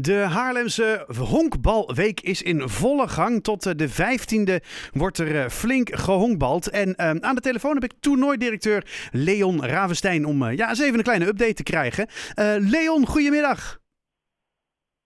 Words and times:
De 0.00 0.14
Haarlemse 0.14 1.04
honkbalweek 1.18 2.20
is 2.20 2.42
in 2.42 2.68
volle 2.68 3.08
gang. 3.08 3.42
Tot 3.42 3.66
eh, 3.66 3.72
de 3.76 3.88
15e 3.88 4.64
wordt 4.92 5.18
er 5.18 5.40
eh, 5.40 5.48
flink 5.48 5.94
gehonkbald. 5.94 6.70
En 6.70 6.94
eh, 6.94 7.10
aan 7.20 7.34
de 7.34 7.40
telefoon 7.40 7.74
heb 7.74 7.84
ik 7.84 7.92
toernooidirecteur 8.00 9.08
Leon 9.12 9.64
Ravenstein 9.64 10.24
om 10.24 10.42
eh, 10.42 10.56
ja, 10.56 10.68
eens 10.68 10.80
even 10.80 10.98
een 10.98 11.04
kleine 11.04 11.26
update 11.26 11.54
te 11.54 11.62
krijgen. 11.62 12.06
Eh, 12.34 12.54
Leon, 12.58 13.06
goedemiddag. 13.06 13.78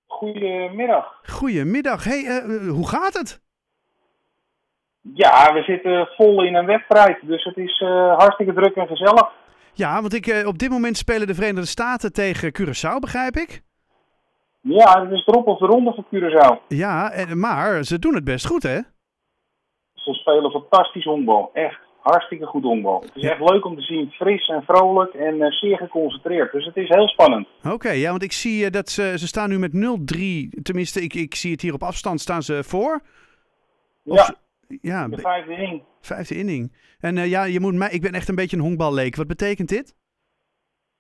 Goedemiddag. 0.07 1.21
Goedemiddag. 1.23 2.05
Hey, 2.05 2.43
hoe 2.69 2.89
gaat 2.89 3.15
het? 3.15 3.41
Ja, 5.15 5.53
we 5.53 5.63
zitten 5.63 6.07
vol 6.07 6.45
in 6.45 6.55
een 6.55 6.67
wedstrijd, 6.67 7.19
dus 7.23 7.45
het 7.45 7.57
is 7.57 7.79
hartstikke 8.17 8.53
druk 8.53 8.75
en 8.75 8.87
gezellig. 8.87 9.29
Ja, 9.73 10.01
want 10.01 10.15
ik, 10.15 10.47
op 10.47 10.59
dit 10.59 10.71
moment 10.71 10.97
spelen 10.97 11.27
de 11.27 11.35
Verenigde 11.35 11.67
Staten 11.67 12.13
tegen 12.13 12.53
Curaçao, 12.61 12.99
begrijp 13.01 13.37
ik. 13.37 13.63
Ja, 14.63 15.03
het 15.03 15.13
is 15.13 15.27
erop 15.27 15.47
of 15.47 15.59
de 15.59 15.67
ronde 15.67 15.93
voor 15.95 16.05
Curaçao. 16.05 16.67
Ja, 16.69 17.11
en, 17.11 17.39
maar 17.39 17.85
ze 17.85 17.99
doen 17.99 18.15
het 18.15 18.25
best 18.25 18.47
goed, 18.47 18.63
hè? 18.63 18.79
Ze 19.95 20.13
spelen 20.13 20.51
fantastisch 20.51 21.05
honkbal, 21.05 21.51
echt 21.53 21.79
hartstikke 22.01 22.47
goed 22.47 22.63
honkbal. 22.63 23.01
Het 23.01 23.11
is 23.17 23.23
echt 23.23 23.51
leuk 23.51 23.65
om 23.65 23.77
te 23.77 23.83
zien, 23.83 24.11
fris 24.11 24.49
en 24.49 24.63
vrolijk 24.63 25.15
en 25.15 25.43
eh, 25.43 25.51
zeer 25.51 25.77
geconcentreerd. 25.77 26.53
Dus 26.53 26.65
het 26.65 26.77
is 26.77 26.89
heel 26.89 27.09
spannend. 27.09 27.47
Oké, 27.71 27.91
ja, 27.91 28.11
want 28.11 28.23
ik 28.23 28.33
zie 28.33 28.65
eh, 28.65 28.71
dat 28.71 28.89
ze, 28.89 29.15
ze 29.19 29.27
staan 29.27 29.49
nu 29.49 29.59
met 29.59 29.73
0-3. 29.75 30.63
Tenminste, 30.63 31.01
ik, 31.03 31.15
ik 31.15 31.35
zie 31.35 31.53
het 31.53 31.61
hier 31.61 31.75
op 31.75 31.83
afstand 31.83 32.21
staan 32.21 32.43
ze 32.43 32.65
voor. 32.65 33.01
Of 34.05 34.17
Ja, 34.17 34.25
ze- 34.25 34.79
ja, 34.83 35.09
de 35.09 35.19
vijfde 35.19 35.53
inning. 35.53 35.83
vijfde 36.01 36.35
inning. 36.37 36.73
En 37.01 37.19
eh, 37.19 37.27
ja, 37.31 37.45
je 37.45 37.61
moet 37.61 37.75
mij, 37.75 37.91
ik 37.91 38.01
ben 38.03 38.13
echt 38.13 38.29
een 38.29 38.35
beetje 38.35 38.57
een 38.57 38.63
honkballeek. 38.63 39.17
Wat 39.17 39.27
betekent 39.27 39.69
dit? 39.69 39.95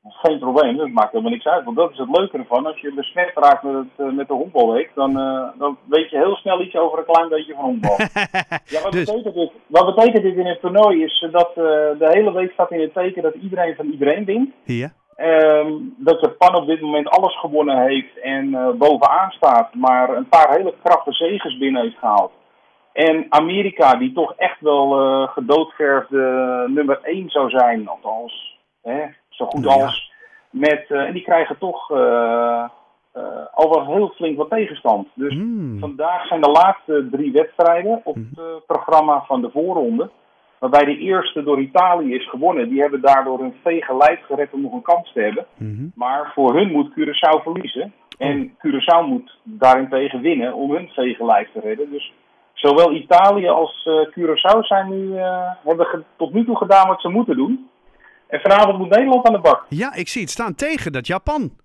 Geen 0.08 0.38
probleem, 0.38 0.76
dat 0.76 0.88
maakt 0.88 1.10
helemaal 1.10 1.32
niks 1.32 1.46
uit. 1.46 1.64
Want 1.64 1.76
dat 1.76 1.90
is 1.90 1.98
het 1.98 2.16
leuke 2.18 2.38
ervan. 2.38 2.66
Als 2.66 2.80
je 2.80 2.94
besmet 2.94 3.30
raakt 3.34 3.62
met, 3.62 3.74
het, 3.74 4.06
eh, 4.06 4.12
met 4.12 4.28
de 4.28 4.34
honkbalweek, 4.34 4.90
dan, 4.94 5.18
eh, 5.18 5.48
dan 5.58 5.78
weet 5.84 6.10
je 6.10 6.16
heel 6.16 6.34
snel 6.34 6.60
iets 6.60 6.74
over 6.76 6.98
een 6.98 7.04
klein 7.04 7.28
beetje 7.28 7.54
van 7.54 7.64
honkbal. 7.64 7.96
Ja, 8.72 8.82
wat, 8.82 8.92
Dus- 8.92 9.04
betekent 9.04 9.34
dit? 9.34 9.50
wat 9.66 9.94
betekent 9.94 10.22
dit 10.22 10.36
in 10.36 10.46
het 10.46 10.60
toernooi 10.60 11.02
is 11.04 11.26
dat 11.30 11.48
eh, 11.48 11.54
de 11.98 12.08
hele 12.10 12.32
week 12.32 12.52
staat 12.52 12.70
in 12.70 12.80
het 12.80 12.94
teken 12.94 13.22
dat 13.22 13.34
iedereen 13.34 13.74
van 13.74 13.86
iedereen 13.86 14.24
wint. 14.24 14.50
Hier. 14.64 14.92
Ehm, 15.16 15.72
dat 15.96 16.20
Japan 16.20 16.54
op 16.54 16.66
dit 16.66 16.80
moment 16.80 17.08
alles 17.08 17.38
gewonnen 17.38 17.82
heeft 17.82 18.18
en 18.20 18.50
bovenaan 18.78 19.30
staat, 19.30 19.74
maar 19.74 20.16
een 20.16 20.28
paar 20.28 20.56
hele 20.56 20.74
krappe 20.82 21.12
zegens 21.12 21.58
binnen 21.58 21.82
heeft 21.82 21.98
gehaald. 21.98 22.32
En 22.92 23.26
Amerika, 23.28 23.94
die 23.94 24.12
toch 24.12 24.34
echt 24.36 24.60
wel 24.60 24.88
gedoodverfde 25.26 26.18
nummer 26.68 26.98
1 27.02 27.30
zou 27.30 27.50
zijn, 27.50 27.88
althans, 27.88 28.58
hè, 28.82 29.04
zo 29.34 29.46
goed 29.46 29.64
ja. 29.64 29.82
als. 29.82 30.10
Met, 30.50 30.84
eh, 30.88 31.00
en 31.00 31.12
die 31.12 31.22
krijgen 31.22 31.58
toch 31.58 31.90
eh, 31.90 32.64
eh, 33.12 33.46
al 33.54 33.70
wel 33.70 33.86
heel 33.86 34.08
flink 34.08 34.36
wat 34.36 34.50
tegenstand. 34.50 35.08
Dus 35.14 35.34
Hmm. 35.34 35.78
Vandaag 35.78 36.26
zijn 36.26 36.40
de 36.40 36.50
laatste 36.50 37.08
drie 37.10 37.32
wedstrijden 37.32 38.00
op 38.04 38.14
het 38.14 38.38
eh, 38.38 38.44
programma 38.66 39.24
van 39.26 39.40
de 39.40 39.50
voorronde. 39.50 40.10
Waarbij 40.58 40.84
de 40.84 40.96
eerste 40.96 41.42
door 41.42 41.60
Italië 41.60 42.14
is 42.14 42.28
gewonnen. 42.28 42.68
Die 42.68 42.80
hebben 42.80 43.00
daardoor 43.00 43.40
een 43.40 43.54
vege 43.62 43.96
lijf 43.96 44.20
gered 44.26 44.52
om 44.52 44.60
nog 44.60 44.72
een 44.72 44.82
kans 44.82 45.12
te 45.12 45.20
hebben. 45.20 45.46
Mhm. 45.56 45.86
Maar 45.94 46.30
voor 46.34 46.54
hun 46.54 46.70
moet 46.70 46.90
Curaçao 46.90 47.42
verliezen. 47.42 47.92
En 48.18 48.56
Curaçao 48.58 49.06
moet 49.06 49.38
daarentegen 49.42 50.20
winnen 50.20 50.54
om 50.54 50.70
hun 50.70 50.88
vege 50.88 51.24
lijf 51.24 51.48
te 51.52 51.60
redden. 51.60 51.90
Dus 51.90 52.12
zowel 52.52 52.92
Italië 52.92 53.48
als 53.48 53.86
eh, 53.86 54.18
Curaçao 54.18 54.60
zijn 54.60 54.88
nu, 54.88 55.14
hebben 55.64 56.04
tot 56.16 56.32
nu 56.32 56.44
toe 56.44 56.56
gedaan 56.56 56.88
wat 56.88 57.00
ze 57.00 57.08
moeten 57.08 57.36
doen. 57.36 57.70
En 58.32 58.40
vanavond 58.40 58.78
moet 58.78 58.88
Nederland 58.88 59.26
aan 59.26 59.32
de 59.32 59.38
bak. 59.40 59.66
Ja, 59.68 59.94
ik 59.94 60.08
zie 60.08 60.20
het 60.22 60.30
staan 60.30 60.54
tegen 60.54 60.92
dat 60.92 61.06
Japan. 61.06 61.56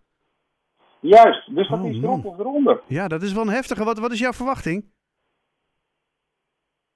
Juist, 1.00 1.56
dus 1.56 1.70
dat 1.70 1.80
Oh, 1.80 1.90
is 1.90 1.98
erop 2.02 2.26
of 2.26 2.40
eronder. 2.40 2.82
Ja, 2.88 3.08
dat 3.08 3.22
is 3.22 3.34
wel 3.34 3.44
een 3.44 3.50
heftige. 3.54 3.84
Wat, 3.84 4.00
wat 4.00 4.12
is 4.12 4.20
jouw 4.20 4.34
verwachting? 4.34 4.86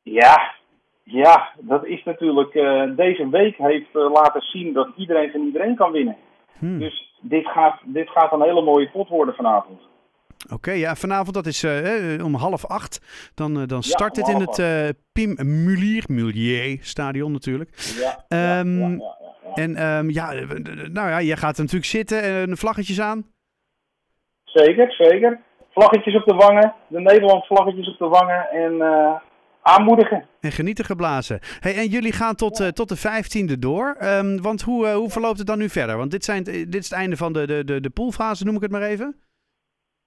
Ja, 0.02 0.54
ja, 1.04 1.50
dat 1.60 1.86
is 1.86 2.04
natuurlijk. 2.04 2.54
eh, 2.54 2.96
deze 2.96 3.30
week 3.30 3.58
heeft 3.58 3.96
eh, 3.96 4.12
laten 4.12 4.42
zien 4.42 4.74
dat 4.74 4.90
iedereen 4.98 5.32
van 5.32 5.42
iedereen 5.46 5.76
kan 5.76 5.92
winnen. 5.92 6.18
Hmm. 6.58 6.80
Dus 6.80 7.14
dit 7.22 7.46
gaat, 7.48 7.80
dit 7.86 8.10
gaat 8.10 8.32
een 8.32 8.42
hele 8.42 8.62
mooie 8.62 8.90
pot 8.90 9.10
worden 9.10 9.36
vanavond. 9.36 9.80
Oké, 10.54 10.72
ja, 10.72 10.96
vanavond 10.96 11.34
dat 11.34 11.46
is 11.46 11.64
eh, 11.64 12.26
om 12.26 12.36
half 12.36 12.66
acht. 12.66 13.00
Dan, 13.36 13.66
dan 13.66 13.84
start 13.84 14.18
om 14.18 14.24
het 14.24 14.34
in 14.36 14.42
het 14.42 14.60
eh 14.60 14.90
Pim 15.12 15.36
Mulier, 15.64 16.04
Mulier 16.08 16.78
stadion 16.82 17.32
natuurlijk. 17.32 17.70
Ja, 18.00 18.26
Ehm, 18.28 18.80
ja, 18.80 18.88
ja, 18.88 18.96
ja, 18.98 19.16
ja. 19.20 19.21
En 19.54 19.76
ehm, 19.76 20.10
ja, 20.10 20.34
eh, 20.34 20.50
nou 20.92 21.10
ja, 21.10 21.22
jij 21.22 21.38
gaat 21.38 21.56
er 21.56 21.64
natuurlijk 21.64 21.92
zitten 21.92 22.24
en 22.24 22.50
de 22.50 22.56
vlaggetjes 22.56 23.02
aan. 23.02 23.26
Zeker, 24.44 24.92
zeker. 24.92 25.40
Vlaggetjes 25.70 26.16
op 26.16 26.26
de 26.26 26.36
wangen, 26.36 26.74
de 26.88 27.00
Nederlands 27.00 27.48
vlaggetjes 27.48 27.88
op 27.88 27.98
de 27.98 28.08
wangen 28.08 28.50
en 28.50 28.82
eh, 28.82 29.16
aanmoedigen. 29.62 30.26
En 30.40 30.52
genieten 30.52 30.86
geblazen. 30.86 31.40
Hey, 31.60 31.76
en 31.76 31.88
jullie 31.88 32.12
gaan 32.12 32.36
tot, 32.36 32.60
eh, 32.60 32.68
tot 32.68 32.90
de 32.90 32.96
vijftiende 32.96 33.60
door. 33.60 33.96
Ehm, 34.00 34.42
want 34.42 34.62
hoe, 34.62 34.88
eh, 34.88 34.94
hoe 34.94 35.10
verloopt 35.10 35.38
het 35.38 35.48
dan 35.48 35.58
nu 35.58 35.70
verder? 35.70 35.98
Want 35.98 36.12
dit, 36.12 36.24
zijn, 36.24 36.44
dit 36.44 36.76
is 36.76 36.90
het 36.90 37.00
einde 37.00 37.18
van 37.18 37.34
de, 37.34 37.48
de, 37.48 37.64
de, 37.64 37.82
de 37.82 37.90
poolfase, 37.90 38.46
noem 38.46 38.56
ik 38.56 38.62
het 38.62 38.72
maar 38.72 38.82
even. 38.82 39.16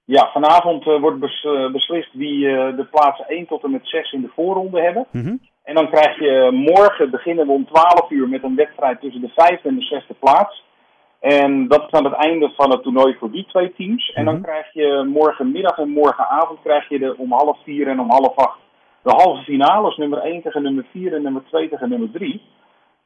Ja, 0.05 0.31
vanavond 0.33 0.87
eh, 0.87 1.01
wordt 1.01 1.19
bes- 1.21 1.45
eh, 1.45 1.73
beslist 1.73 2.13
wie 2.13 2.49
eh, 2.49 2.77
de 2.77 2.85
plaatsen 2.85 3.27
1 3.29 3.47
tot 3.47 3.65
en 3.65 3.71
met 3.71 3.87
6 3.87 4.13
in 4.13 4.21
de 4.21 4.31
voorronde 4.35 4.81
hebben. 4.81 5.07
Mhm. 5.11 5.37
En 5.65 5.75
dan 5.75 5.91
krijg 5.91 6.19
je 6.19 6.49
morgen 6.53 7.11
beginnen 7.11 7.47
we 7.47 7.53
om 7.53 7.67
12 7.67 8.11
uur 8.11 8.29
met 8.29 8.43
een 8.43 8.55
wedstrijd 8.57 9.01
tussen 9.01 9.21
de 9.21 9.33
vijfde 9.35 9.69
en 9.69 9.75
de 9.77 9.83
zesde 9.83 10.15
plaats. 10.15 10.63
En 11.21 11.69
dat 11.69 11.83
is 11.87 11.91
aan 11.99 12.05
het 12.05 12.13
einde 12.15 12.53
van 12.57 12.71
het 12.71 12.83
toernooi 12.83 13.17
voor 13.19 13.31
die 13.31 13.47
twee 13.47 13.73
teams. 13.77 14.13
En 14.13 14.25
dan 14.25 14.35
Mhm. 14.35 14.43
krijg 14.43 14.73
je 14.73 15.05
morgenmiddag 15.13 15.79
en 15.79 15.89
morgenavond 15.89 16.59
krijg 16.63 16.89
je 16.89 16.99
de, 16.99 17.15
om 17.19 17.33
half 17.33 17.59
vier 17.65 17.89
en 17.89 18.01
om 18.01 18.11
half 18.11 18.37
acht 18.37 18.59
de 19.03 19.11
halve 19.11 19.43
finales. 19.43 19.97
Nummer 19.97 20.19
1 20.19 20.43
tegen 20.43 20.63
nummer 20.63 20.85
4 20.93 21.15
en 21.15 21.23
nummer 21.23 21.43
2 21.49 21.69
tegen 21.69 21.89
nummer 21.89 22.11
3. 22.11 22.43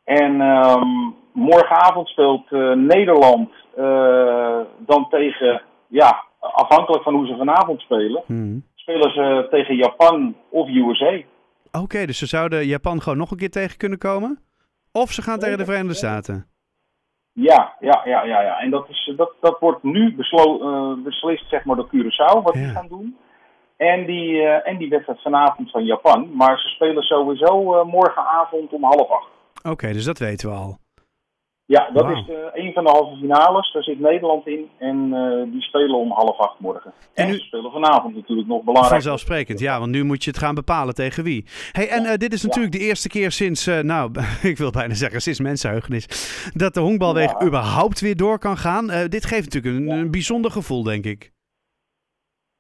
En 0.05 0.41
ehm, 0.41 0.87
morgenavond 1.33 2.09
speelt 2.09 2.53
eh, 2.53 2.73
Nederland 2.73 3.51
eh, 3.77 4.61
dan 4.79 5.09
tegen, 5.09 5.63
ja, 5.89 6.25
afhankelijk 6.41 7.03
van 7.03 7.15
hoe 7.15 7.27
ze 7.27 7.37
vanavond 7.37 7.81
spelen, 7.81 8.23
Mhm. 8.27 8.59
spelen 8.75 9.11
ze 9.11 9.47
tegen 9.51 9.77
Japan 9.77 10.35
of 10.51 10.69
USA. 10.69 11.21
Oké, 11.73 12.07
dus 12.07 12.19
ze 12.19 12.27
zouden 12.27 12.67
Japan 12.67 13.03
gewoon 13.03 13.19
nog 13.19 13.31
een 13.31 13.37
keer 13.37 13.51
tegen 13.51 13.77
kunnen 13.77 13.99
komen? 13.99 14.39
Of 14.93 15.13
ze 15.13 15.23
gaan 15.23 15.39
tegen 15.39 15.59
de 15.59 15.65
Verenigde. 15.65 15.95
Staten? 15.95 16.47
Ja, 17.33 17.75
ja, 17.81 18.03
ja, 18.05 18.23
ja, 18.25 18.41
ja. 18.43 18.59
En 18.61 18.71
dat, 18.71 18.89
is, 18.89 19.13
dat, 19.17 19.33
dat 19.41 19.57
wordt 19.61 19.83
nu 19.83 20.15
beslo- 20.15 20.61
eh, 20.61 21.03
beslist 21.05 21.49
zeg 21.49 21.65
maar, 21.65 21.77
door 21.77 21.89
Curaçao, 21.97 22.43
wat 22.43 22.53
die 22.53 22.63
Ja. 22.67 22.71
gaan 22.73 22.89
doen. 22.89 23.17
En 23.77 24.07
die, 24.07 24.43
eh, 24.43 24.69
en 24.71 24.77
die 24.79 24.89
wedstrijd 24.89 25.23
vanavond 25.23 25.71
van 25.71 25.85
Japan. 25.85 26.37
Maar 26.37 26.59
ze 26.59 26.69
spelen 26.69 27.03
sowieso 27.03 27.75
eh, 27.75 27.85
morgenavond 27.87 28.73
om 28.73 28.85
half 28.85 29.11
acht. 29.11 29.29
Oké, 29.63 29.93
dus 29.93 30.05
dat 30.05 30.19
weten 30.19 30.49
we 30.49 30.55
al. 30.55 30.79
Ja, 31.69 31.91
dat 31.93 32.11
is 32.11 32.25
eh, 32.29 32.65
een 32.65 32.73
van 32.73 32.85
de 32.85 32.91
halve 32.91 33.17
finales. 33.17 33.73
Daar 33.73 33.83
zit 33.83 34.01
Nederland 34.01 34.47
in. 34.47 34.69
En 34.79 35.13
eh, 35.15 35.53
die 35.53 35.63
spelen 35.63 35.97
om 35.97 36.11
half 36.11 36.39
acht 36.39 36.61
morgen. 36.61 36.93
En 37.15 37.29
nu- 37.29 37.39
spelen 37.39 37.73
vanavond 37.73 38.15
natuurlijk 38.15 38.49
nog 38.49 38.61
belangrijk. 38.61 38.93
Vanzelfsprekend, 38.93 39.61
ja, 39.61 39.79
want 39.79 39.91
nu 39.91 40.05
moet 40.05 40.25
je 40.25 40.31
het 40.31 40.39
gaan 40.39 40.55
bepalen 40.55 40.95
tegen 40.95 41.25
wie. 41.25 41.45
Hey, 41.73 41.89
en 41.89 42.05
eh, 42.05 42.15
dit 42.17 42.33
is 42.33 42.43
natuurlijk 42.43 42.73
de 42.73 42.79
eerste 42.79 43.09
keer 43.09 43.31
sinds, 43.31 43.67
nou, 43.83 44.11
ik 44.53 44.57
wil 44.59 44.71
bijna 44.71 44.95
zeggen 44.95 45.21
sinds 45.21 45.41
mensenheugenis, 45.41 46.07
dat 46.55 46.75
de 46.75 46.81
honkbalweeg 46.81 47.31
Ja. 47.41 47.47
überhaupt 47.47 48.01
weer 48.01 48.17
door 48.17 48.39
kan 48.39 48.57
gaan. 48.57 48.87
Dit 49.09 49.25
geeft 49.27 49.55
natuurlijk 49.55 49.75
een, 49.77 49.99
een 49.99 50.11
bijzonder 50.11 50.51
gevoel, 50.51 50.83
denk 50.83 51.05
ik. 51.05 51.33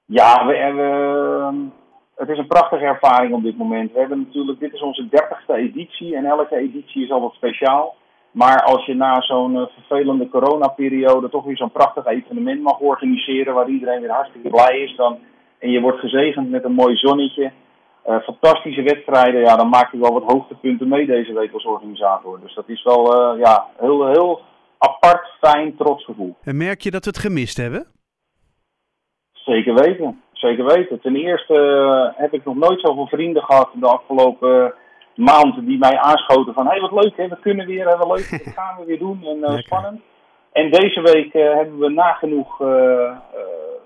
Ja, 0.04 0.47
we 0.47 0.56
hebben, 0.56 1.72
het 2.16 2.28
is 2.28 2.38
een 2.38 2.47
prachtige 2.47 2.84
ervaring 2.84 3.34
op 3.34 3.42
dit 3.42 3.56
moment. 3.58 3.92
We 3.92 3.98
hebben 3.98 4.18
natuurlijk, 4.18 4.60
dit 4.60 4.72
is 4.72 4.82
onze 4.82 5.08
dertigste 5.08 5.54
editie 5.54 6.16
en 6.16 6.24
elke 6.24 6.56
editie 6.56 7.02
is 7.04 7.10
al 7.10 7.20
wat 7.20 7.32
speciaal. 7.34 7.97
Maar 8.31 8.62
als 8.62 8.87
je 8.87 8.94
na 8.94 9.21
zo'n 9.21 9.56
eh, 9.56 9.66
vervelende 9.75 10.28
coronaperiode 10.28 11.28
toch 11.28 11.44
weer 11.44 11.56
zo'n 11.56 11.72
prachtig 11.72 12.06
evenement 12.06 12.62
mag 12.62 12.78
organiseren 12.78 13.55
waar 13.55 13.69
iedereen 13.69 14.00
weer 14.00 14.11
hartstikke 14.11 14.49
blij 14.49 14.81
is 14.81 14.97
dan, 14.97 15.19
en 15.59 15.71
je 15.71 15.80
wordt 15.80 15.98
gezegend 15.98 16.51
met 16.51 16.65
een 16.65 16.72
mooi 16.72 16.97
zonnetje, 16.97 17.53
eh, 18.03 18.19
fantastische 18.19 18.83
wedstrijden, 18.83 19.41
ja, 19.41 19.57
dan 19.57 19.69
maak 19.69 19.92
je 19.92 19.98
wel 19.98 20.13
wat 20.13 20.33
hoogtepunten 20.33 20.89
mee 20.89 21.07
deze 21.07 21.33
week 21.33 21.53
als 21.53 21.65
organisator. 21.65 22.41
Dus 22.41 22.54
dat 22.54 22.69
is 22.69 22.83
wel 22.83 23.15
eh, 23.15 23.41
ja, 23.41 23.66
heel, 23.78 24.07
heel 24.07 24.41
apart, 24.78 25.28
fijn, 25.41 25.77
trots 25.77 26.04
gevoel. 26.04 26.36
En 26.42 26.57
merk 26.57 26.81
je 26.81 26.91
dat 26.91 27.04
we 27.04 27.10
het 27.10 27.19
gemist 27.19 27.57
hebben? 27.57 27.86
Zeker 29.33 29.74
weten, 29.74 30.22
zeker 30.33 30.65
weten. 30.65 31.01
Ten 31.01 31.16
eerste 31.16 31.54
heb 32.16 32.33
ik 32.33 32.45
nog 32.45 32.57
nooit 32.57 32.81
zoveel 32.81 33.07
vrienden 33.07 33.42
gehad 33.42 33.71
de 33.74 33.86
afgelopen 33.86 34.74
maand 35.18 35.66
die 35.66 35.78
mij 35.78 35.98
aanschoten 35.98 36.54
van 36.54 36.65
hé 36.65 36.70
hey, 36.70 36.80
wat 36.80 37.04
leuk 37.04 37.16
hè, 37.16 37.28
we 37.28 37.36
kunnen 37.41 37.66
weer, 37.66 37.88
hè, 37.88 37.97
wat 37.97 38.18
leuk, 38.18 38.44
dat 38.44 38.54
gaan 38.54 38.76
we 38.78 38.84
weer 38.84 38.98
doen 38.98 39.24
en 39.24 39.38
Lekker. 39.38 39.62
spannend. 39.62 40.00
En 40.53 40.70
deze 40.70 41.00
week 41.00 41.34
eh, 41.34 41.54
hebben 41.54 41.78
we 41.78 41.88
nagenoeg 41.88 42.60
eh, 42.60 43.16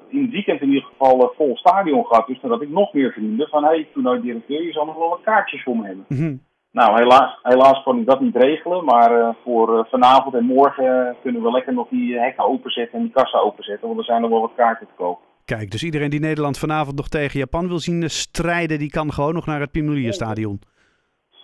in 0.08 0.23
het 0.23 0.31
weekend 0.31 0.61
in 0.61 0.69
ieder 0.69 0.88
geval 0.88 1.32
vol 1.37 1.56
stadion 1.56 2.05
gehad. 2.05 2.26
Dus 2.26 2.40
dan 2.40 2.50
had 2.50 2.62
ik 2.62 2.69
nog 2.69 2.93
meer 2.93 3.12
vrienden 3.12 3.49
van 3.49 3.62
hé, 3.62 3.69
hey, 3.69 3.88
toen 3.93 4.20
directeur, 4.20 4.62
je 4.62 4.73
zal 4.73 4.84
nog 4.87 4.96
wel 4.96 5.08
wat 5.08 5.20
kaartjes 5.25 5.62
voor 5.62 5.76
me 5.76 5.87
hebben. 5.87 6.05
Mhm. 6.08 6.37
Nou, 6.70 6.93
helaas, 6.93 7.38
helaas 7.43 7.82
kon 7.82 7.99
ik 8.00 8.06
dat 8.06 8.20
niet 8.20 8.37
regelen. 8.37 8.85
Maar 8.85 9.35
voor 9.44 9.87
vanavond 9.90 10.35
en 10.35 10.44
morgen 10.44 11.17
kunnen 11.23 11.43
we 11.43 11.50
lekker 11.50 11.73
nog 11.73 11.88
die 11.88 12.19
hekken 12.19 12.44
openzetten 12.44 12.99
en 12.99 13.05
die 13.05 13.12
kassa 13.12 13.38
openzetten. 13.38 13.87
Want 13.87 13.99
er 13.99 14.05
zijn 14.05 14.20
nog 14.20 14.31
wel 14.31 14.40
wat 14.40 14.52
kaarten 14.56 14.87
te 14.87 14.93
koop. 14.96 15.19
Kijk, 15.44 15.70
dus 15.70 15.82
iedereen 15.82 16.11
die 16.11 16.20
Nederland 16.20 16.58
vanavond 16.58 16.96
nog 16.96 17.08
tegen 17.08 17.38
Japan 17.38 17.69
wil 17.69 17.78
zien 17.78 18.11
strijden, 18.11 18.78
die 18.78 18.90
kan 18.90 19.12
gewoon 19.12 19.35
nog 19.35 19.46
naar 19.46 19.61
het 19.61 20.14
Stadion. 20.14 20.61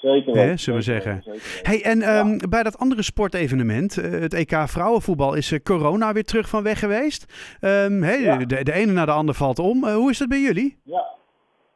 Zeker 0.02 0.32
wel. 0.32 0.58
zullen 0.58 0.78
we 0.78 0.84
zeggen. 0.84 1.22
Hey, 1.62 1.82
en 1.82 2.02
ehm, 2.02 2.38
bij 2.48 2.62
dat 2.62 2.78
andere 2.78 3.02
sportevenement, 3.02 3.94
het 3.94 4.34
EK 4.34 4.54
vrouwenvoetbal, 4.66 5.34
is 5.34 5.58
corona 5.62 6.12
weer 6.12 6.24
terug 6.24 6.48
van 6.48 6.62
weg 6.62 6.78
geweest. 6.78 7.26
Um, 7.60 8.02
hey, 8.02 8.46
de, 8.46 8.64
de, 8.64 8.72
ene 8.72 8.92
na 8.92 9.04
de 9.04 9.12
ander 9.12 9.34
valt 9.34 9.58
om. 9.58 9.84
hoe 9.84 10.10
is 10.10 10.18
dat 10.18 10.28
bij 10.28 10.40
jullie? 10.40 10.80
Ja, 10.84 11.04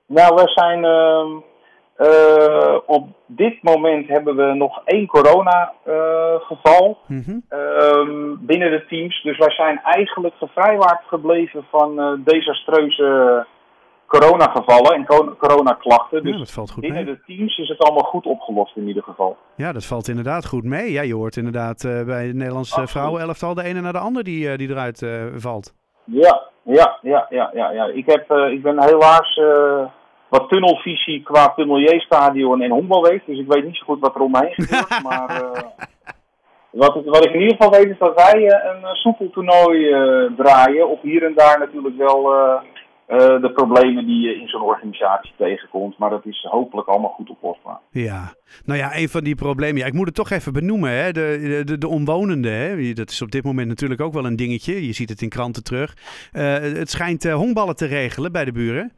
nou, 0.07 0.35
we 0.35 0.49
zijn 0.49 0.85
ehm, 0.85 1.31
uh, 1.99 2.79
op 2.87 3.09
dit 3.27 3.63
moment 3.63 4.09
hebben 4.09 4.37
we 4.37 4.55
nog 4.55 4.83
één 4.85 5.07
corona-geval 5.07 6.99
uh, 7.03 7.17
mm 7.17 7.23
-hmm. 7.27 7.43
uh, 7.51 8.37
binnen 8.39 8.71
de 8.71 8.85
teams. 8.89 9.23
Dus 9.23 9.39
wij 9.39 9.51
zijn 9.51 9.81
eigenlijk 9.83 10.35
gevrijwaard 10.35 11.03
gebleven 11.07 11.65
van 11.71 12.21
desastreuze 12.25 13.47
coronagevallen 14.13 14.93
en 14.93 15.05
coronaklachten. 15.39 16.23
Dus 16.23 16.33
ja, 16.33 16.39
dat 16.39 16.51
valt 16.51 16.71
goed 16.71 16.83
binnen 16.83 17.05
mee. 17.05 17.15
de 17.15 17.21
teams 17.27 17.59
is 17.59 17.69
het 17.69 17.79
allemaal 17.79 18.11
goed 18.11 18.27
opgelost 18.27 18.77
in 18.77 18.87
ieder 18.87 19.03
geval. 19.03 19.37
Ja, 19.57 19.73
dat 19.73 19.85
valt 19.85 20.09
inderdaad 20.09 20.47
goed 20.47 20.65
mee. 20.65 20.93
Ja, 20.93 21.03
je 21.03 21.15
hoort 21.15 21.37
inderdaad 21.37 21.83
uh, 21.85 22.05
bij 22.05 22.27
het 22.27 22.37
Nederlandse 22.37 22.87
vrouwenelftal 22.87 23.55
de 23.55 23.63
ene 23.63 23.81
naar 23.81 23.93
de 23.93 23.99
ander 23.99 24.25
die, 24.25 24.49
uh, 24.49 24.57
die 24.57 24.71
eruit 24.71 25.03
uh, 25.03 25.25
valt. 25.37 25.75
Ja, 26.05 26.43
ja, 26.63 26.99
ja, 27.03 27.27
ja, 27.31 27.51
ja. 27.53 27.71
ja. 27.71 27.85
Ik, 27.85 28.07
heb, 28.07 28.31
ik 28.31 28.63
ben 28.63 28.83
helaas 28.83 29.41
wat 30.29 30.49
tunnelvisie 30.49 31.23
qua 31.23 31.49
Tunnelierstadion 31.49 32.63
en 32.63 32.71
honkbalweek. 32.71 33.27
Dus 33.27 33.39
ik 33.39 33.53
weet 33.53 33.65
niet 33.65 33.77
zo 33.77 33.85
goed 33.85 34.01
wat 34.01 34.15
er 34.15 34.21
omheen 34.21 34.55
gebeurt. 34.55 35.03
maar 35.09 35.43
wat, 36.71 36.95
het, 36.95 37.05
wat 37.05 37.25
ik 37.25 37.33
in 37.33 37.41
ieder 37.41 37.57
geval 37.57 37.71
weet 37.71 37.91
is 37.91 37.99
dat 37.99 38.15
wij 38.15 38.45
een 38.45 38.95
soepel 38.95 39.31
toernooi 39.31 39.95
draaien. 40.37 40.89
Op 40.89 41.03
hier 41.03 41.25
en 41.25 41.35
daar 41.35 41.59
natuurlijk 41.59 41.97
wel 41.97 42.31
de 43.07 43.51
problemen 43.55 44.07
die 44.07 44.21
je 44.21 44.41
in 44.41 44.49
zo'n 44.49 44.63
organisatie 44.63 45.33
tegenkomt. 45.37 45.99
Maar 45.99 46.11
dat 46.11 46.27
is 46.27 46.47
hopelijk 46.51 46.89
allemaal 46.89 47.11
goed 47.11 47.31
oplosbaar. 47.31 47.79
Ja, 47.91 48.35
nou 48.65 48.79
ja, 48.79 48.97
een 48.97 49.09
van 49.09 49.25
die 49.25 49.35
problemen. 49.35 49.81
Ja, 49.81 49.87
ik 49.87 49.93
moet 49.93 50.07
het 50.07 50.15
toch 50.15 50.31
even 50.31 50.53
benoemen. 50.53 50.91
Hè? 50.91 51.13
De, 51.13 51.63
de, 51.65 51.79
de 51.79 51.89
omwonenden. 51.89 52.53
Hè? 52.53 52.93
Dat 52.93 53.11
is 53.11 53.23
op 53.23 53.31
dit 53.31 53.45
moment 53.45 53.69
natuurlijk 53.69 54.01
ook 54.01 54.13
wel 54.13 54.25
een 54.25 54.37
dingetje. 54.37 54.87
Je 54.87 54.93
ziet 54.93 55.09
het 55.09 55.23
in 55.23 55.29
kranten 55.29 55.65
terug. 55.65 55.95
het 56.33 56.91
schijnt 56.91 57.31
honkballen 57.31 57.77
te 57.77 57.87
regelen 57.87 58.33
bij 58.33 58.45
de 58.45 58.53
buren. 58.53 58.93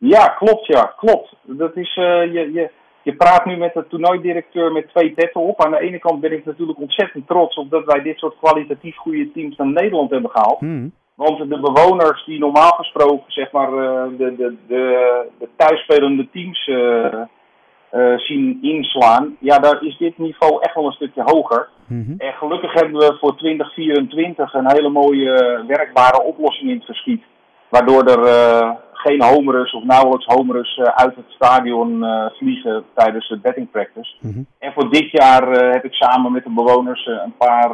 Ja, 0.00 0.26
klopt 0.26 0.66
ja, 0.66 0.94
klopt. 0.96 1.36
Dat 1.42 1.76
is, 1.76 1.96
uh, 1.96 2.32
je, 2.32 2.52
je, 2.52 2.70
je 3.02 3.14
praat 3.14 3.44
nu 3.44 3.56
met 3.56 3.74
de 3.74 3.86
toernooidirecteur 3.88 4.72
met 4.72 4.88
twee 4.88 5.10
petten 5.10 5.40
op. 5.40 5.64
Aan 5.64 5.70
de 5.70 5.80
ene 5.80 5.98
kant 5.98 6.20
ben 6.20 6.32
ik 6.32 6.44
natuurlijk 6.44 6.78
ontzettend 6.78 7.26
trots 7.26 7.56
op 7.56 7.70
dat 7.70 7.84
wij 7.84 8.02
dit 8.02 8.18
soort 8.18 8.36
kwalitatief 8.40 8.96
goede 8.96 9.32
teams 9.32 9.56
naar 9.56 9.66
Nederland 9.66 10.10
hebben 10.10 10.30
gehaald. 10.30 10.58
Hmm. 10.58 10.92
Want 11.26 11.38
de 11.38 11.60
bewoners 11.60 12.24
die 12.24 12.38
normaal 12.38 12.70
gesproken 12.70 13.32
zeg 13.32 13.52
maar, 13.52 13.72
uh, 13.72 14.02
de, 14.18 14.36
de, 14.36 14.56
de, 14.66 15.26
de 15.38 15.48
thuisspelende 15.56 16.28
teams 16.32 16.66
uh, 16.66 18.16
zien 18.16 18.58
inslaan, 18.62 19.36
ja, 19.40 19.58
daar 19.58 19.82
is 19.82 19.96
dit 19.98 20.18
niveau 20.18 20.60
echt 20.60 20.74
wel 20.74 20.86
een 20.86 20.92
stukje 20.92 21.22
hoger. 21.24 21.68
Mm-hmm. 21.86 22.14
En 22.18 22.32
gelukkig 22.32 22.72
hebben 22.72 22.98
we 23.00 23.16
voor 23.20 23.36
2024 23.36 24.54
een 24.54 24.70
hele 24.70 24.88
mooie 24.88 25.64
werkbare 25.66 26.22
oplossing 26.22 26.70
in 26.70 26.76
het 26.76 26.84
verschiet. 26.84 27.22
Waardoor 27.68 28.04
er 28.04 28.76
geen 28.92 29.22
homerus 29.22 29.72
of 29.72 29.84
nauwelijks 29.84 30.26
homerus 30.26 30.78
uit 30.78 31.16
het 31.16 31.28
stadion 31.28 32.04
vliegen 32.38 32.84
tijdens 32.94 33.28
de 33.28 33.38
betting 33.38 33.70
practice. 33.70 34.14
Mm 34.20 34.32
-hmm. 34.32 34.46
En 34.58 34.72
voor 34.72 34.90
dit 34.90 35.10
jaar 35.10 35.50
heb 35.72 35.84
ik 35.84 35.94
samen 35.94 36.32
met 36.32 36.44
de 36.44 36.50
bewoners 36.54 37.06
een 37.06 37.36
paar 37.38 37.72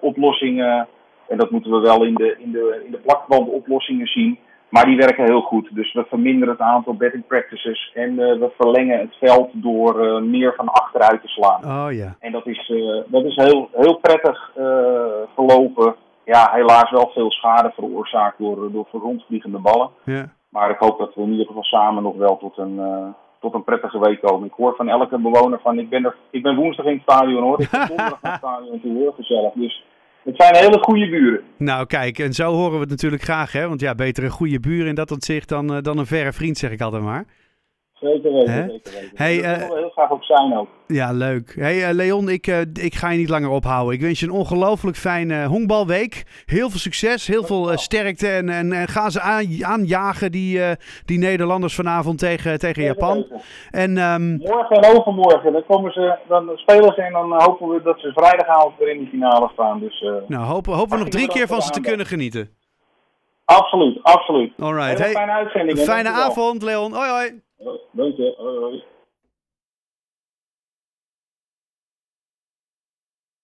oplossingen. 0.00 0.88
En 1.28 1.38
dat 1.38 1.50
moeten 1.50 1.70
we 1.70 1.80
wel 1.80 2.04
in 2.04 2.14
de, 2.14 2.36
in 2.38 2.52
de, 2.52 2.82
in 2.84 2.90
de 2.90 2.98
plakband 2.98 3.48
oplossingen 3.48 4.06
zien. 4.06 4.38
Maar 4.68 4.84
die 4.84 4.96
werken 4.96 5.24
heel 5.24 5.40
goed. 5.40 5.68
Dus 5.74 5.92
we 5.92 6.04
verminderen 6.08 6.54
het 6.54 6.62
aantal 6.62 6.94
betting 6.94 7.26
practices. 7.26 7.90
En 7.94 8.16
we 8.16 8.50
verlengen 8.58 8.98
het 8.98 9.14
veld 9.20 9.50
door 9.52 10.22
meer 10.22 10.54
van 10.56 10.68
achteruit 10.68 11.20
te 11.20 11.28
slaan. 11.28 11.64
Oh 11.64 11.92
ja. 11.92 12.16
En 12.18 12.32
dat 12.32 12.46
is, 12.46 12.72
dat 13.06 13.24
is 13.24 13.34
heel, 13.34 13.68
heel 13.72 13.94
prettig 13.94 14.50
verlopen. 15.34 15.94
Ja, 16.24 16.50
helaas 16.52 16.90
wel 16.90 17.10
veel 17.14 17.30
schade 17.30 17.72
veroorzaakt 17.74 18.38
door, 18.38 18.72
door 18.72 18.86
rondvliegende 18.92 19.58
ballen. 19.58 19.90
Ja. 20.04 20.28
Maar 20.48 20.70
ik 20.70 20.78
hoop 20.78 20.98
dat 20.98 21.14
we 21.14 21.22
in 21.22 21.30
ieder 21.30 21.46
geval 21.46 21.64
samen 21.64 22.02
nog 22.02 22.16
wel 22.16 22.38
tot 22.38 22.58
een, 22.58 22.80
tot 23.42 23.54
een 23.54 23.64
prettige 23.64 23.98
week 23.98 24.20
komen. 24.20 24.46
Ik 24.46 24.54
hoor 24.56 24.74
van 24.76 24.88
elke 24.88 25.18
bewoner 25.18 25.60
van, 25.60 25.78
ik 25.78 25.88
ben, 25.88 26.04
er, 26.04 26.16
ik 26.30 26.42
ben 26.42 26.56
woensdag 26.56 26.86
in 26.86 26.92
het 26.92 27.02
stadion 27.02 27.42
hoor. 27.42 27.60
Ik 27.60 27.70
ben 27.70 27.86
donderdag 27.96 28.22
in 28.22 28.30
het 28.30 28.38
stadion 28.38 28.80
toe 28.80 28.98
hoor, 28.98 29.12
gezellig. 29.14 29.52
Dus 29.52 29.84
het 30.24 30.36
zijn 30.36 30.56
hele 30.56 30.78
goede 30.78 31.08
buren. 31.08 31.40
Nou 31.58 31.86
kijk, 31.86 32.18
en 32.18 32.32
zo 32.32 32.52
horen 32.52 32.74
we 32.74 32.80
het 32.80 32.90
natuurlijk 32.90 33.22
graag 33.22 33.52
hè. 33.52 33.68
Want 33.68 33.80
ja, 33.80 33.94
beter 33.94 34.24
een 34.24 34.30
goede 34.30 34.60
buur 34.60 34.86
in 34.86 34.94
dat 34.94 35.10
opzicht 35.10 35.48
dan, 35.48 35.76
uh, 35.76 35.82
dan 35.82 35.98
een 35.98 36.06
verre 36.06 36.32
vriend 36.32 36.58
zeg 36.58 36.70
ik 36.70 36.80
altijd 36.80 37.02
maar. 37.02 37.24
Zeker 38.02 38.32
weten, 38.32 38.54
zeker 38.54 38.92
weten. 38.92 39.10
Hey, 39.14 39.42
dat 39.42 39.66
wil 39.66 39.76
heel 39.76 39.90
graag 39.90 40.10
ook 40.10 40.24
zijn 40.24 40.56
ook. 40.56 40.68
Ja, 40.86 41.12
leuk. 41.12 41.54
Hey, 41.58 41.88
uh, 41.88 41.94
Leon, 41.94 42.28
ik, 42.28 42.46
uh, 42.46 42.60
ik 42.60 42.94
ga 42.94 43.10
je 43.10 43.18
niet 43.18 43.28
langer 43.28 43.50
ophouden. 43.50 43.94
Ik 43.94 44.00
wens 44.00 44.20
je 44.20 44.26
een 44.26 44.32
ongelooflijk 44.32 44.96
fijne 44.96 45.46
honkbalweek. 45.46 46.42
Heel 46.44 46.70
veel 46.70 46.78
succes, 46.78 47.26
heel 47.26 47.44
veel 47.44 47.78
sterkte 47.78 48.28
en, 48.28 48.48
en, 48.48 48.72
en, 48.72 48.88
ga 48.88 49.10
ze 49.10 49.20
aan, 49.20 49.64
aanjagen, 49.64 50.32
die, 50.32 50.60
die 51.04 51.18
Nederlanders 51.18 51.74
vanavond 51.74 52.18
tegen, 52.18 52.58
tegen 52.58 52.82
Japan. 52.82 53.26
En, 53.70 53.98
um... 53.98 54.36
Morgen 54.36 54.76
en 54.76 54.96
overmorgen, 54.96 55.52
dan, 55.52 55.64
komen 55.66 55.92
ze, 55.92 56.18
dan 56.28 56.50
spelen 56.54 56.94
ze 56.94 57.02
en 57.02 57.12
dan 57.12 57.42
hopen 57.42 57.68
we 57.68 57.82
dat 57.82 58.00
ze 58.00 58.12
vrijdagavond 58.14 58.78
weer 58.78 58.94
in 58.94 59.04
de 59.04 59.10
finale 59.10 59.48
staan. 59.52 59.80
Dus, 59.80 60.04
nou, 60.26 60.44
hopen, 60.44 60.72
hopen 60.72 60.96
we 60.96 61.02
nog 61.02 61.08
drie 61.08 61.28
keer 61.28 61.46
van 61.46 61.62
ze 61.62 61.70
te 61.70 61.80
kunnen 61.80 62.06
genieten. 62.06 62.50
Absoluut, 63.44 63.98
absoluut. 64.02 64.52
Alright. 64.58 64.98
Hey, 64.98 65.12
fijne 65.12 65.32
uitzending. 65.32 65.78
Fijne 65.78 66.08
avond, 66.08 66.62
Leon. 66.62 66.92
Hoi 66.92 67.10
hoi. 67.10 67.40
Dank 67.92 68.16
je. 68.16 68.34
Hoi 68.36 68.58
hoi. 68.58 68.82